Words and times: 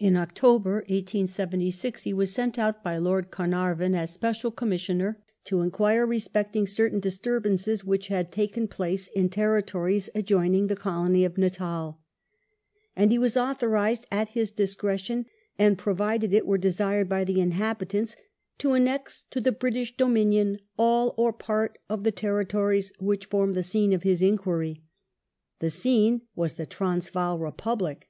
In 0.00 0.16
October, 0.16 0.78
1876, 0.88 2.02
he 2.02 2.12
was 2.12 2.32
sent 2.32 2.58
out 2.58 2.82
by 2.82 2.96
Lord 2.98 3.30
Carnarvon 3.30 3.94
as" 3.94 4.10
Special 4.10 4.50
Commissioner 4.50 5.22
to 5.44 5.60
enquire 5.60 6.04
respecting 6.04 6.66
certain 6.66 6.98
disturbances 6.98 7.84
which 7.84 8.08
have 8.08 8.32
taken 8.32 8.66
place 8.66 9.06
in 9.06 9.28
the 9.28 9.36
tenitories 9.36 10.08
adjoining 10.12 10.66
the 10.66 10.74
colony 10.74 11.24
of 11.24 11.38
Natal," 11.38 12.00
and 12.96 13.12
he 13.12 13.18
was 13.18 13.36
authorized, 13.36 14.06
at 14.10 14.30
his 14.30 14.50
discretion, 14.50 15.26
and 15.56 15.78
provided 15.78 16.32
it 16.34 16.48
were 16.48 16.58
desired 16.58 17.08
by 17.08 17.22
the 17.22 17.40
inhabitants," 17.40 18.16
to 18.58 18.72
annex 18.72 19.24
to 19.30 19.40
the 19.40 19.52
British 19.52 19.96
dominion 19.96 20.58
all 20.76 21.14
or 21.16 21.32
part 21.32 21.78
of 21.88 22.02
the 22.02 22.10
territories 22.10 22.90
which 22.98 23.26
formed 23.26 23.54
the 23.54 23.62
scene 23.62 23.92
of 23.92 24.02
his 24.02 24.20
enquiry"} 24.20 24.82
The 25.60 25.70
scene 25.70 26.22
was 26.34 26.54
the 26.54 26.66
Transvaal 26.66 27.38
Republic. 27.38 28.08